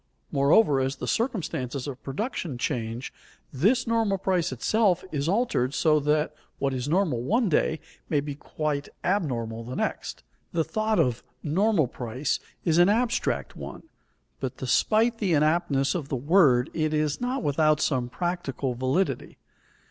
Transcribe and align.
Moreover, 0.31 0.79
as 0.79 0.95
the 0.95 1.07
circumstances 1.07 1.85
of 1.87 2.01
production 2.01 2.57
change, 2.57 3.13
this 3.53 3.85
normal 3.85 4.17
price 4.17 4.51
itself 4.51 5.03
is 5.11 5.29
altered 5.29 5.75
so 5.75 5.99
that 5.99 6.33
what 6.57 6.73
is 6.73 6.89
normal 6.89 7.21
one 7.21 7.49
day 7.49 7.79
may 8.09 8.19
be 8.19 8.33
quite 8.33 8.89
abnormal 9.03 9.63
the 9.63 9.75
next. 9.75 10.23
The 10.53 10.63
thought 10.63 10.97
of 10.99 11.23
"normal 11.43 11.85
price" 11.85 12.39
is 12.65 12.79
an 12.79 12.89
abstract 12.89 13.55
one, 13.55 13.83
but 14.39 14.57
despite 14.57 15.19
the 15.19 15.33
inaptness 15.33 15.93
of 15.93 16.09
the 16.09 16.15
word 16.15 16.71
it 16.73 16.95
is 16.95 17.21
not 17.21 17.43
without 17.43 17.79
some 17.79 18.09
practical 18.09 18.73
validity. 18.73 19.37